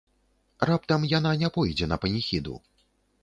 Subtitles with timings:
[0.69, 2.57] Раптам яна не пойдзе на паніхіду?